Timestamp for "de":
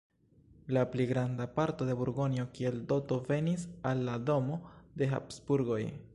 1.89-1.97, 5.03-5.13